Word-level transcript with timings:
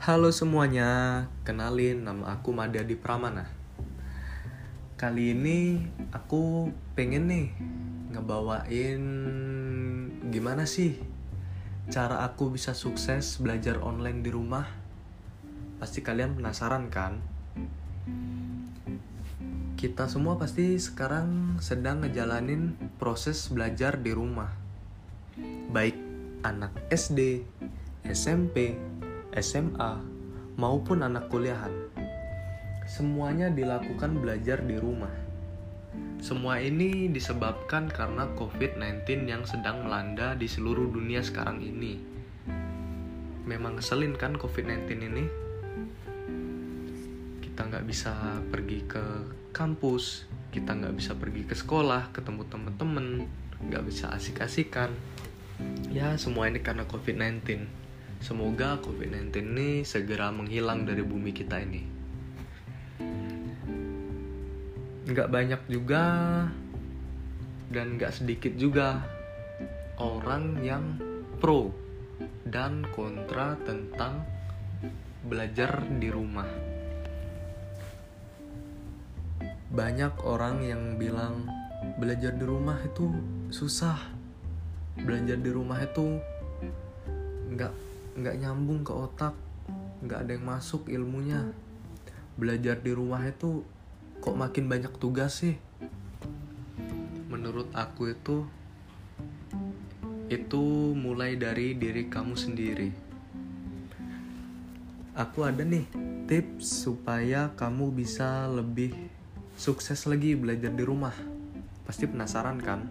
Halo 0.00 0.32
semuanya, 0.32 1.28
kenalin 1.44 2.08
nama 2.08 2.32
aku 2.32 2.56
Madadi 2.56 2.96
Pramana. 2.96 3.52
Kali 4.96 5.36
ini 5.36 5.76
aku 6.08 6.72
pengen 6.96 7.28
nih 7.28 7.52
ngebawain 8.08 9.02
gimana 10.32 10.64
sih 10.64 10.96
cara 11.92 12.24
aku 12.24 12.48
bisa 12.48 12.72
sukses 12.72 13.44
belajar 13.44 13.76
online 13.84 14.24
di 14.24 14.32
rumah. 14.32 14.72
Pasti 15.76 16.00
kalian 16.00 16.32
penasaran 16.32 16.88
kan? 16.88 17.20
Kita 19.76 20.08
semua 20.08 20.40
pasti 20.40 20.80
sekarang 20.80 21.60
sedang 21.60 22.08
ngejalanin 22.08 22.72
proses 22.96 23.52
belajar 23.52 24.00
di 24.00 24.16
rumah. 24.16 24.48
Baik 25.68 26.00
anak 26.40 26.88
SD, 26.88 27.44
SMP, 28.08 28.80
SMA, 29.38 30.02
maupun 30.58 31.06
anak 31.06 31.30
kuliahan. 31.30 31.70
Semuanya 32.90 33.46
dilakukan 33.46 34.18
belajar 34.18 34.58
di 34.66 34.74
rumah. 34.74 35.14
Semua 36.18 36.58
ini 36.58 37.08
disebabkan 37.08 37.86
karena 37.86 38.28
COVID-19 38.34 39.30
yang 39.30 39.46
sedang 39.46 39.86
melanda 39.86 40.34
di 40.34 40.50
seluruh 40.50 40.90
dunia 40.90 41.22
sekarang 41.22 41.62
ini. 41.62 41.96
Memang 43.46 43.78
ngeselin 43.78 44.18
kan 44.18 44.34
COVID-19 44.36 44.90
ini? 45.00 45.24
Kita 47.40 47.70
nggak 47.70 47.86
bisa 47.86 48.42
pergi 48.50 48.84
ke 48.84 49.04
kampus, 49.54 50.26
kita 50.50 50.74
nggak 50.74 50.94
bisa 50.98 51.14
pergi 51.14 51.42
ke 51.46 51.54
sekolah, 51.54 52.10
ketemu 52.10 52.42
temen-temen, 52.50 53.06
nggak 53.70 53.84
bisa 53.86 54.10
asik-asikan. 54.10 54.90
Ya, 55.88 56.18
semua 56.18 56.50
ini 56.50 56.58
karena 56.60 56.84
COVID-19. 56.84 57.80
Semoga 58.20 58.76
COVID-19 58.84 59.32
ini 59.32 59.70
segera 59.80 60.28
menghilang 60.28 60.84
dari 60.84 61.00
bumi 61.00 61.32
kita 61.32 61.56
ini. 61.56 61.82
Nggak 65.08 65.28
banyak 65.32 65.62
juga 65.72 66.04
dan 67.72 67.96
nggak 67.96 68.12
sedikit 68.12 68.52
juga 68.60 69.00
orang 69.96 70.60
yang 70.60 70.84
pro 71.40 71.72
dan 72.44 72.84
kontra 72.92 73.56
tentang 73.64 74.20
belajar 75.24 75.80
di 75.88 76.12
rumah. 76.12 76.48
Banyak 79.72 80.20
orang 80.28 80.60
yang 80.60 81.00
bilang 81.00 81.48
belajar 81.96 82.36
di 82.36 82.44
rumah 82.44 82.76
itu 82.84 83.08
susah. 83.48 83.96
Belajar 85.00 85.40
di 85.40 85.48
rumah 85.48 85.80
itu 85.80 86.20
nggak 87.56 87.89
nggak 88.20 88.36
nyambung 88.36 88.84
ke 88.84 88.92
otak 88.92 89.32
nggak 90.00 90.18
ada 90.24 90.30
yang 90.36 90.46
masuk 90.48 90.88
ilmunya. 90.88 91.52
Belajar 92.40 92.80
di 92.80 92.92
rumah 92.96 93.20
itu 93.24 93.64
kok 94.20 94.36
makin 94.36 94.68
banyak 94.68 94.92
tugas 94.96 95.44
sih? 95.44 95.56
Menurut 97.28 97.68
aku 97.76 98.12
itu 98.12 98.48
itu 100.30 100.62
mulai 100.96 101.36
dari 101.36 101.76
diri 101.76 102.08
kamu 102.08 102.34
sendiri. 102.38 102.90
Aku 105.12 105.44
ada 105.44 105.60
nih 105.60 105.84
tips 106.30 106.86
supaya 106.86 107.52
kamu 107.58 107.92
bisa 107.92 108.48
lebih 108.48 108.94
sukses 109.58 110.08
lagi 110.08 110.32
belajar 110.32 110.72
di 110.72 110.80
rumah. 110.86 111.12
Pasti 111.84 112.08
penasaran 112.08 112.56
kan? 112.62 112.88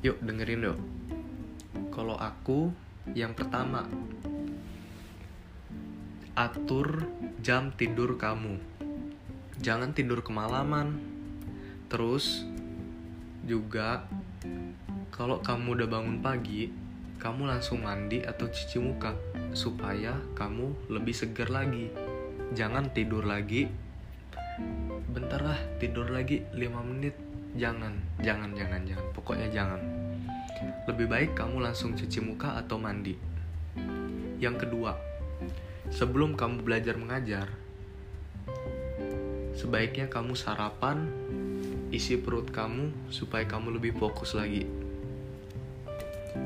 Yuk 0.00 0.22
dengerin 0.22 0.70
yuk. 0.70 0.78
Kalau 1.92 2.16
aku 2.16 2.72
yang 3.12 3.36
pertama, 3.36 3.84
atur 6.32 7.04
jam 7.44 7.68
tidur 7.76 8.16
kamu. 8.16 8.56
Jangan 9.60 9.92
tidur 9.92 10.24
kemalaman. 10.24 10.96
Terus 11.92 12.48
juga 13.44 14.08
kalau 15.12 15.44
kamu 15.44 15.76
udah 15.76 15.88
bangun 15.92 16.18
pagi, 16.24 16.72
kamu 17.20 17.44
langsung 17.44 17.84
mandi 17.84 18.24
atau 18.24 18.48
cuci 18.48 18.80
muka 18.80 19.12
supaya 19.52 20.16
kamu 20.32 20.88
lebih 20.88 21.12
segar 21.12 21.52
lagi. 21.52 21.92
Jangan 22.56 22.88
tidur 22.96 23.28
lagi. 23.28 23.68
Bentar 25.12 25.44
lah, 25.44 25.60
tidur 25.76 26.08
lagi 26.08 26.40
5 26.56 26.80
menit. 26.88 27.14
Jangan, 27.54 27.94
jangan, 28.24 28.50
jangan, 28.56 28.80
jangan. 28.88 29.06
Pokoknya 29.12 29.52
jangan 29.52 30.03
lebih 30.86 31.06
baik 31.10 31.30
kamu 31.34 31.64
langsung 31.64 31.96
cuci 31.98 32.20
muka 32.22 32.54
atau 32.60 32.78
mandi. 32.78 33.16
Yang 34.38 34.66
kedua, 34.66 34.94
sebelum 35.90 36.38
kamu 36.38 36.62
belajar 36.62 36.94
mengajar, 37.00 37.48
sebaiknya 39.56 40.06
kamu 40.06 40.36
sarapan, 40.36 41.08
isi 41.90 42.18
perut 42.18 42.50
kamu 42.50 43.10
supaya 43.10 43.46
kamu 43.46 43.78
lebih 43.80 43.96
fokus 43.96 44.34
lagi. 44.34 44.66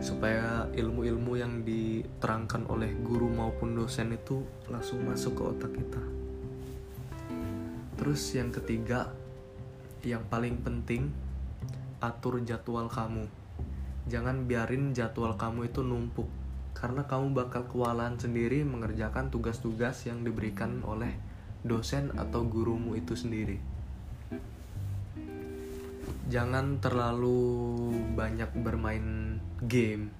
Supaya 0.04 0.68
ilmu-ilmu 0.76 1.32
yang 1.40 1.64
diterangkan 1.64 2.68
oleh 2.68 2.92
guru 3.00 3.32
maupun 3.32 3.72
dosen 3.72 4.12
itu 4.12 4.44
langsung 4.68 5.00
masuk 5.08 5.32
ke 5.32 5.42
otak 5.42 5.72
kita. 5.72 6.02
Terus 7.98 8.22
yang 8.36 8.52
ketiga, 8.52 9.10
yang 10.04 10.22
paling 10.28 10.60
penting, 10.60 11.10
atur 11.98 12.38
jadwal 12.44 12.86
kamu 12.86 13.26
jangan 14.08 14.48
biarin 14.48 14.96
jadwal 14.96 15.36
kamu 15.36 15.68
itu 15.68 15.84
numpuk 15.84 16.26
karena 16.78 17.04
kamu 17.04 17.34
bakal 17.34 17.66
kewalahan 17.66 18.14
sendiri 18.16 18.62
mengerjakan 18.62 19.28
tugas-tugas 19.34 20.06
yang 20.06 20.22
diberikan 20.22 20.80
oleh 20.86 21.10
dosen 21.66 22.14
atau 22.14 22.46
gurumu 22.46 22.94
itu 22.94 23.18
sendiri. 23.18 23.58
Jangan 26.30 26.78
terlalu 26.78 27.40
banyak 28.14 28.52
bermain 28.62 29.40
game 29.64 30.12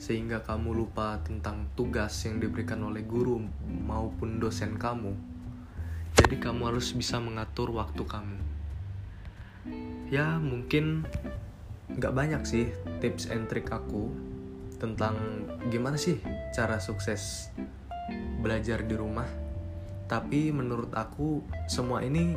sehingga 0.00 0.40
kamu 0.40 0.72
lupa 0.72 1.20
tentang 1.20 1.68
tugas 1.76 2.16
yang 2.24 2.40
diberikan 2.40 2.80
oleh 2.80 3.04
guru 3.04 3.44
maupun 3.84 4.40
dosen 4.40 4.80
kamu. 4.80 5.12
Jadi 6.16 6.40
kamu 6.40 6.72
harus 6.72 6.96
bisa 6.96 7.20
mengatur 7.20 7.76
waktu 7.76 8.02
kamu. 8.08 8.38
Ya, 10.08 10.40
mungkin 10.40 11.04
nggak 11.98 12.14
banyak 12.14 12.42
sih 12.46 12.70
tips 13.02 13.32
and 13.32 13.50
trick 13.50 13.66
aku 13.72 14.12
tentang 14.80 15.44
gimana 15.68 15.98
sih 15.98 16.16
cara 16.54 16.80
sukses 16.80 17.50
belajar 18.40 18.84
di 18.84 18.94
rumah. 18.96 19.28
Tapi 20.10 20.50
menurut 20.50 20.90
aku 20.96 21.44
semua 21.70 22.02
ini 22.02 22.34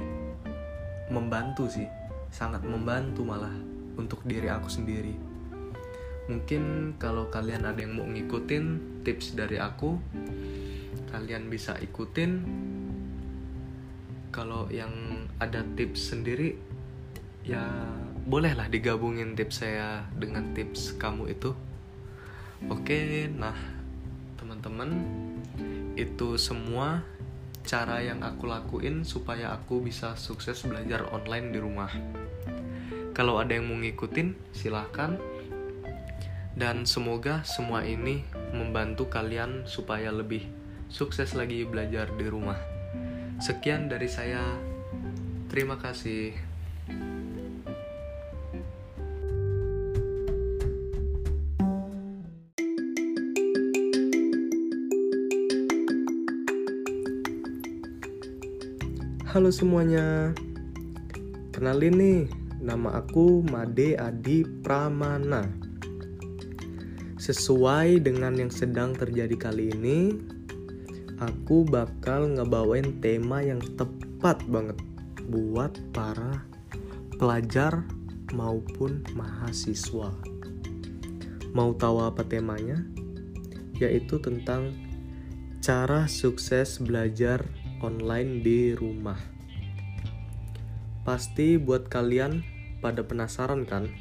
membantu 1.10 1.66
sih 1.72 1.88
sangat 2.30 2.62
membantu 2.66 3.26
malah 3.26 3.54
untuk 3.98 4.22
diri 4.26 4.50
aku 4.50 4.70
sendiri. 4.70 5.16
Mungkin 6.30 6.96
kalau 7.00 7.28
kalian 7.28 7.68
ada 7.68 7.80
yang 7.84 8.00
mau 8.00 8.08
ngikutin 8.08 8.66
tips 9.04 9.36
dari 9.36 9.58
aku 9.60 9.98
kalian 11.14 11.48
bisa 11.48 11.78
ikutin. 11.78 12.32
Kalau 14.34 14.66
yang 14.74 14.90
ada 15.38 15.62
tips 15.78 16.10
sendiri 16.10 16.58
ya 17.46 17.62
bolehlah 18.24 18.72
digabungin 18.72 19.36
tips 19.36 19.64
saya 19.64 20.08
dengan 20.16 20.56
tips 20.56 20.96
kamu 20.96 21.36
itu. 21.36 21.52
Oke 22.72 23.28
nah 23.28 23.56
teman-teman 24.40 24.90
itu 26.00 26.40
semua 26.40 27.04
cara 27.64 28.04
yang 28.04 28.24
aku 28.24 28.48
lakuin 28.48 29.08
supaya 29.08 29.56
aku 29.56 29.84
bisa 29.84 30.16
sukses 30.20 30.64
belajar 30.68 31.08
online 31.12 31.52
di 31.52 31.60
rumah. 31.60 31.92
Kalau 33.14 33.38
ada 33.38 33.54
yang 33.54 33.70
mau 33.70 33.80
ngikutin 33.80 34.56
silahkan. 34.56 35.20
Dan 36.54 36.86
semoga 36.86 37.42
semua 37.50 37.82
ini 37.82 38.22
membantu 38.54 39.10
kalian 39.10 39.66
supaya 39.66 40.14
lebih 40.14 40.46
sukses 40.86 41.34
lagi 41.34 41.66
belajar 41.66 42.14
di 42.14 42.30
rumah. 42.30 42.62
Sekian 43.42 43.90
dari 43.90 44.06
saya. 44.06 44.42
Terima 45.50 45.82
kasih 45.82 46.34
Halo 59.34 59.50
semuanya. 59.50 60.30
Kenalin 61.50 61.98
nih 61.98 62.22
Nama 62.62 63.02
aku 63.02 63.42
Made 63.42 63.98
Adi 63.98 64.46
Pramana. 64.62 65.50
Sesuai 67.18 67.98
dengan 67.98 68.38
yang 68.38 68.54
sedang 68.54 68.94
terjadi 68.94 69.34
kali 69.34 69.74
ini 69.74 70.14
Aku 71.18 71.66
bakal 71.66 72.38
ngebawain 72.38 73.02
tema 73.02 73.42
yang 73.42 73.58
tepat 73.74 74.38
banget 74.46 74.78
Buat 75.26 75.82
para 75.98 76.46
pelajar 77.18 77.90
maupun 78.38 79.02
mahasiswa. 79.18 80.14
Mau 81.58 81.74
tahu 81.74 82.06
apa 82.06 82.22
temanya? 82.22 82.86
Yaitu 83.82 84.22
tentang 84.22 84.78
Cara 85.58 86.06
sukses 86.06 86.78
belajar 86.78 87.42
online 87.84 88.40
di 88.40 88.72
rumah. 88.72 89.20
Pasti 91.04 91.60
buat 91.60 91.92
kalian 91.92 92.40
pada 92.80 93.04
penasaran 93.04 93.68
kan? 93.68 93.92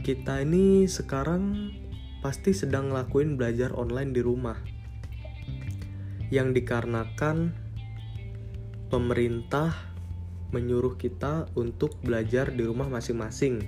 Kita 0.00 0.40
ini 0.40 0.88
sekarang 0.88 1.76
pasti 2.24 2.56
sedang 2.56 2.88
ngelakuin 2.88 3.36
belajar 3.36 3.76
online 3.76 4.16
di 4.16 4.24
rumah. 4.24 4.56
Yang 6.32 6.64
dikarenakan 6.64 7.52
pemerintah 8.88 9.76
menyuruh 10.56 10.96
kita 10.96 11.52
untuk 11.52 12.00
belajar 12.00 12.48
di 12.48 12.64
rumah 12.64 12.88
masing-masing 12.88 13.60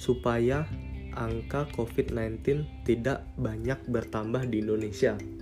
supaya 0.00 0.64
angka 1.16 1.68
COVID-19 1.76 2.64
tidak 2.84 3.28
banyak 3.36 3.80
bertambah 3.88 4.48
di 4.48 4.64
Indonesia. 4.64 5.35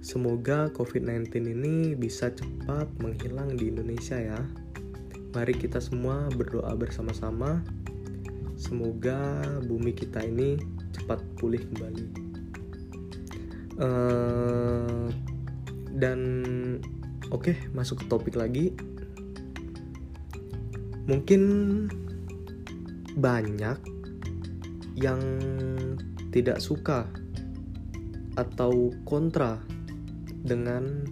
Semoga 0.00 0.72
COVID-19 0.72 1.28
ini 1.44 1.92
bisa 1.92 2.32
cepat 2.32 2.88
menghilang 3.04 3.52
di 3.52 3.68
Indonesia 3.68 4.16
ya. 4.16 4.40
Mari 5.36 5.52
kita 5.60 5.76
semua 5.76 6.32
berdoa 6.32 6.72
bersama-sama. 6.72 7.60
Semoga 8.56 9.44
bumi 9.60 9.92
kita 9.92 10.24
ini 10.24 10.56
cepat 10.96 11.20
pulih 11.36 11.60
kembali. 11.68 12.06
Uh, 13.76 15.12
dan 15.92 16.20
oke, 17.28 17.52
okay, 17.52 17.56
masuk 17.76 18.00
ke 18.00 18.04
topik 18.08 18.34
lagi. 18.40 18.72
Mungkin 21.04 21.42
banyak 23.20 23.78
yang 24.96 25.20
tidak 26.32 26.64
suka 26.64 27.04
atau 28.38 28.94
kontra 29.04 29.60
dengan 30.40 31.04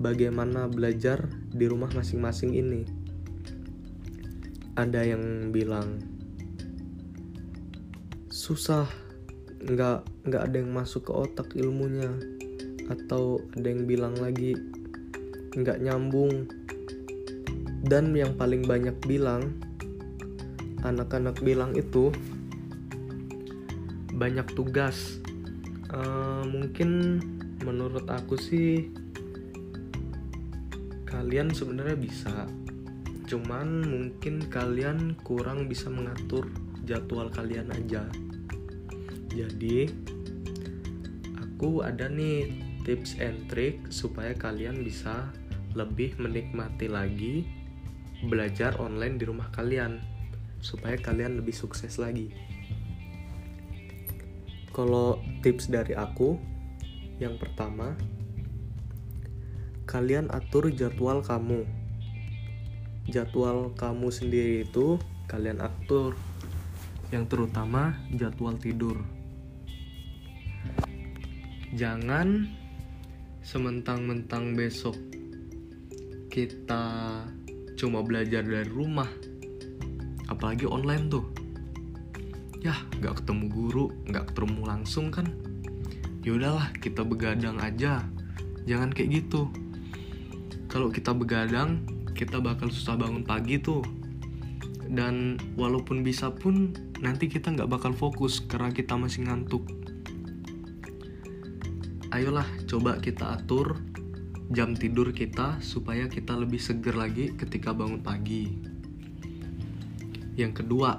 bagaimana 0.00 0.70
belajar 0.70 1.28
di 1.52 1.68
rumah 1.68 1.92
masing-masing 1.92 2.56
ini. 2.56 2.82
Ada 4.78 5.04
yang 5.04 5.52
bilang 5.52 6.00
susah, 8.32 8.88
nggak 9.60 10.24
nggak 10.24 10.42
ada 10.48 10.56
yang 10.56 10.72
masuk 10.72 11.10
ke 11.10 11.12
otak 11.12 11.52
ilmunya, 11.52 12.08
atau 12.88 13.44
ada 13.54 13.66
yang 13.68 13.84
bilang 13.84 14.16
lagi 14.16 14.56
nggak 15.54 15.84
nyambung. 15.84 16.48
Dan 17.80 18.12
yang 18.12 18.36
paling 18.36 18.64
banyak 18.64 18.96
bilang, 19.04 19.56
anak-anak 20.84 21.40
bilang 21.44 21.76
itu 21.76 22.12
banyak 24.16 24.44
tugas. 24.52 25.20
Uh, 25.90 26.44
mungkin 26.46 27.18
menurut 27.64 28.08
aku 28.08 28.36
sih 28.40 28.88
kalian 31.06 31.52
sebenarnya 31.52 31.98
bisa. 31.98 32.46
Cuman 33.26 33.86
mungkin 33.86 34.46
kalian 34.50 35.18
kurang 35.22 35.70
bisa 35.70 35.90
mengatur 35.90 36.48
jadwal 36.86 37.30
kalian 37.30 37.70
aja. 37.70 38.06
Jadi 39.30 39.86
aku 41.38 41.86
ada 41.86 42.10
nih 42.10 42.50
tips 42.82 43.20
and 43.22 43.46
trick 43.46 43.78
supaya 43.92 44.34
kalian 44.34 44.82
bisa 44.82 45.30
lebih 45.78 46.18
menikmati 46.18 46.90
lagi 46.90 47.46
belajar 48.26 48.74
online 48.82 49.16
di 49.16 49.24
rumah 49.28 49.48
kalian 49.54 50.02
supaya 50.60 50.98
kalian 50.98 51.40
lebih 51.40 51.54
sukses 51.54 51.96
lagi. 51.96 52.32
Kalau 54.70 55.18
tips 55.44 55.70
dari 55.70 55.94
aku 55.94 56.36
yang 57.20 57.36
pertama, 57.36 57.92
kalian 59.84 60.32
atur 60.32 60.72
jadwal 60.72 61.20
kamu. 61.20 61.68
Jadwal 63.12 63.76
kamu 63.76 64.08
sendiri 64.08 64.64
itu 64.64 64.96
kalian 65.28 65.60
atur. 65.60 66.16
Yang 67.12 67.36
terutama 67.36 67.92
jadwal 68.16 68.56
tidur. 68.56 68.96
Jangan 71.76 72.48
sementang-mentang 73.44 74.56
besok 74.56 74.96
kita 76.32 77.20
cuma 77.76 78.00
belajar 78.00 78.40
dari 78.40 78.64
rumah. 78.64 79.12
Apalagi 80.32 80.64
online 80.64 81.04
tuh. 81.12 81.26
Ya, 82.64 82.80
gak 83.04 83.20
ketemu 83.20 83.44
guru, 83.52 83.86
gak 84.08 84.32
ketemu 84.32 84.60
langsung 84.64 85.12
kan 85.12 85.49
ya 86.20 86.36
udahlah 86.36 86.72
kita 86.80 87.04
begadang 87.04 87.56
aja. 87.60 88.04
Jangan 88.68 88.92
kayak 88.92 89.24
gitu. 89.24 89.48
Kalau 90.68 90.92
kita 90.92 91.16
begadang 91.16 91.82
kita 92.12 92.38
bakal 92.38 92.68
susah 92.68 93.00
bangun 93.00 93.24
pagi 93.24 93.56
tuh. 93.56 93.82
Dan 94.90 95.38
walaupun 95.54 96.02
bisa 96.02 96.34
pun 96.34 96.74
nanti 96.98 97.30
kita 97.30 97.54
nggak 97.54 97.70
bakal 97.70 97.94
fokus 97.94 98.42
karena 98.42 98.74
kita 98.74 98.98
masih 98.98 99.24
ngantuk. 99.30 99.64
Ayolah 102.10 102.46
coba 102.66 102.98
kita 102.98 103.38
atur 103.38 103.78
jam 104.50 104.74
tidur 104.74 105.14
kita 105.14 105.62
supaya 105.62 106.10
kita 106.10 106.34
lebih 106.34 106.58
seger 106.58 106.98
lagi 106.98 107.30
ketika 107.38 107.70
bangun 107.70 108.02
pagi. 108.02 108.50
Yang 110.34 110.66
kedua 110.66 110.98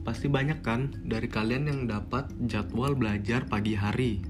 Pasti 0.00 0.32
banyak 0.32 0.64
kan 0.64 0.96
dari 1.04 1.28
kalian 1.28 1.68
yang 1.68 1.80
dapat 1.84 2.32
jadwal 2.48 2.96
belajar 2.96 3.44
pagi 3.44 3.76
hari. 3.76 4.24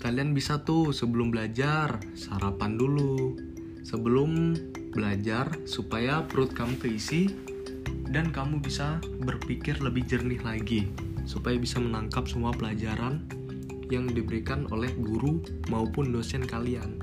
Kalian 0.00 0.32
bisa 0.32 0.64
tuh 0.64 0.90
sebelum 0.90 1.30
belajar 1.30 2.00
sarapan 2.16 2.74
dulu. 2.74 3.36
Sebelum 3.86 4.56
belajar 4.90 5.54
supaya 5.70 6.26
perut 6.26 6.50
kamu 6.50 6.82
keisi 6.82 7.30
dan 8.10 8.34
kamu 8.34 8.58
bisa 8.58 8.98
berpikir 9.22 9.78
lebih 9.78 10.02
jernih 10.02 10.42
lagi 10.42 10.90
supaya 11.22 11.54
bisa 11.54 11.78
menangkap 11.78 12.26
semua 12.26 12.50
pelajaran 12.50 13.22
yang 13.86 14.10
diberikan 14.10 14.66
oleh 14.74 14.90
guru 14.98 15.42
maupun 15.70 16.10
dosen 16.10 16.42
kalian. 16.42 16.98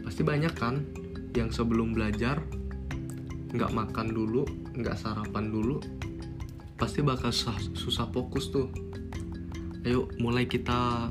Pasti 0.00 0.24
banyak 0.24 0.54
kan 0.56 0.80
yang 1.36 1.52
sebelum 1.52 1.92
belajar 1.92 2.40
nggak 3.52 3.72
makan 3.72 4.08
dulu 4.16 4.44
nggak 4.72 4.96
sarapan 4.96 5.52
dulu 5.52 5.80
pasti 6.82 6.98
bakal 6.98 7.30
susah, 7.30 7.54
susah 7.78 8.06
fokus 8.10 8.50
tuh. 8.50 8.66
Ayo 9.86 10.10
mulai 10.18 10.50
kita 10.50 11.06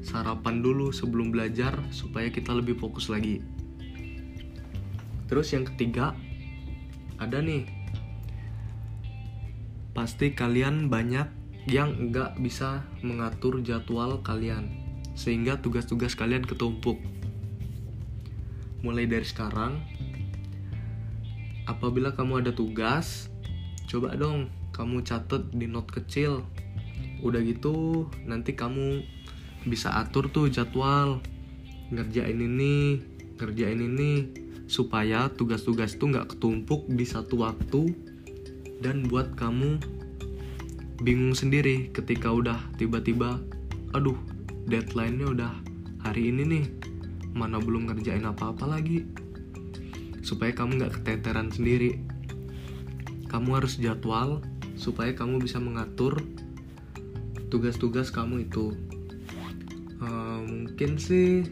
sarapan 0.00 0.64
dulu 0.64 0.88
sebelum 0.88 1.34
belajar 1.34 1.76
supaya 1.92 2.32
kita 2.32 2.56
lebih 2.56 2.80
fokus 2.80 3.12
lagi. 3.12 3.44
Terus 5.28 5.52
yang 5.52 5.68
ketiga 5.68 6.16
ada 7.20 7.44
nih. 7.44 7.68
Pasti 9.92 10.32
kalian 10.32 10.88
banyak 10.88 11.28
yang 11.68 12.12
nggak 12.12 12.40
bisa 12.40 12.84
mengatur 13.00 13.60
jadwal 13.60 14.20
kalian 14.20 14.68
sehingga 15.12 15.60
tugas-tugas 15.60 16.16
kalian 16.16 16.44
ketumpuk. 16.44 17.00
Mulai 18.84 19.08
dari 19.08 19.24
sekarang 19.24 19.80
apabila 21.64 22.12
kamu 22.12 22.44
ada 22.44 22.52
tugas 22.52 23.32
coba 23.88 24.16
dong 24.16 24.48
kamu 24.74 25.06
catat 25.06 25.54
di 25.54 25.70
note 25.70 25.94
kecil. 25.94 26.42
Udah 27.22 27.40
gitu 27.46 28.10
nanti 28.26 28.58
kamu 28.58 29.06
bisa 29.70 29.94
atur 29.94 30.28
tuh 30.28 30.50
jadwal. 30.50 31.22
Ngerjain 31.94 32.42
ini 32.42 32.98
ngerjain 33.38 33.78
ini 33.78 34.12
supaya 34.66 35.30
tugas-tugas 35.30 35.94
tuh 35.94 36.10
nggak 36.10 36.34
ketumpuk 36.36 36.90
di 36.90 37.06
satu 37.06 37.46
waktu. 37.46 37.94
Dan 38.82 39.06
buat 39.06 39.38
kamu 39.38 39.78
bingung 41.00 41.32
sendiri 41.32 41.94
ketika 41.94 42.34
udah 42.34 42.58
tiba-tiba 42.76 43.38
aduh 43.94 44.18
deadline-nya 44.66 45.26
udah 45.30 45.52
hari 46.02 46.34
ini 46.34 46.42
nih. 46.44 46.66
Mana 47.30 47.62
belum 47.62 47.90
ngerjain 47.90 48.26
apa-apa 48.26 48.66
lagi 48.66 49.06
supaya 50.24 50.56
kamu 50.56 50.80
nggak 50.80 51.04
keteteran 51.04 51.52
sendiri. 51.52 52.00
Kamu 53.28 53.60
harus 53.60 53.76
jadwal 53.76 54.40
supaya 54.74 55.12
kamu 55.14 55.38
bisa 55.44 55.60
mengatur 55.60 56.18
tugas-tugas 57.52 58.08
kamu 58.10 58.48
itu. 58.48 58.74
Uh, 60.00 60.42
mungkin 60.42 60.98
sih 60.98 61.46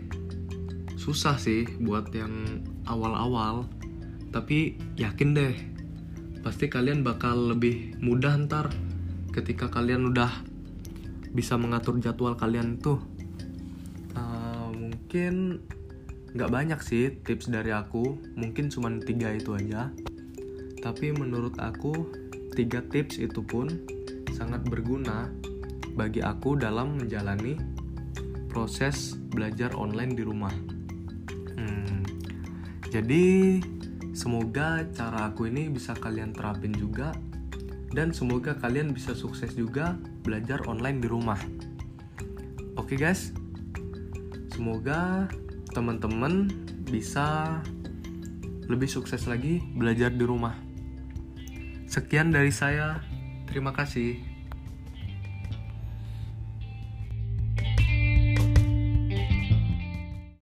susah 0.99 1.39
sih 1.39 1.69
buat 1.83 2.11
yang 2.15 2.63
awal-awal 2.87 3.67
tapi 4.33 4.79
yakin 4.95 5.35
deh 5.35 5.55
pasti 6.43 6.67
kalian 6.67 7.07
bakal 7.07 7.55
lebih 7.55 7.95
mudah 8.03 8.35
ntar 8.47 8.71
ketika 9.31 9.71
kalian 9.71 10.11
udah 10.11 10.31
bisa 11.33 11.57
mengatur 11.57 11.97
jadwal 12.03 12.37
kalian 12.37 12.77
tuh. 12.83 13.01
Uh, 14.13 14.69
mungkin 14.75 15.65
nggak 16.33 16.51
banyak 16.51 16.81
sih 16.81 17.13
tips 17.21 17.53
dari 17.53 17.73
aku 17.73 18.17
mungkin 18.41 18.73
cuma 18.73 18.89
tiga 19.05 19.37
itu 19.37 19.53
aja 19.53 19.93
tapi 20.81 21.13
menurut 21.15 21.61
aku 21.61 22.09
tiga 22.53 22.83
tips 22.85 23.21
itu 23.21 23.41
pun 23.45 23.69
sangat 24.35 24.65
berguna 24.67 25.31
bagi 25.93 26.25
aku 26.25 26.57
dalam 26.57 26.97
menjalani 26.99 27.57
proses 28.53 29.17
belajar 29.33 29.73
online 29.73 30.13
di 30.13 30.23
rumah. 30.25 30.53
Hmm, 31.57 32.05
jadi 32.93 33.57
semoga 34.13 34.85
cara 34.93 35.33
aku 35.33 35.49
ini 35.49 35.73
bisa 35.73 35.97
kalian 35.97 36.37
terapin 36.37 36.77
juga 36.77 37.17
dan 37.93 38.13
semoga 38.13 38.57
kalian 38.57 38.93
bisa 38.93 39.17
sukses 39.17 39.57
juga 39.57 39.97
belajar 40.25 40.65
online 40.69 41.01
di 41.01 41.09
rumah. 41.09 41.41
Oke 42.77 42.97
guys, 42.97 43.33
semoga 44.53 45.29
teman-teman 45.73 46.53
bisa 46.85 47.61
lebih 48.69 48.89
sukses 48.89 49.25
lagi 49.27 49.65
belajar 49.75 50.13
di 50.13 50.25
rumah. 50.25 50.55
Sekian 51.89 52.33
dari 52.33 52.53
saya. 52.53 53.01
Terima 53.49 53.77
kasih. 53.77 54.32